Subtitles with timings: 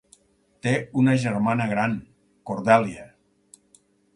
[0.67, 0.71] Té
[1.01, 1.93] una germana gran,
[2.53, 3.07] Cordelia.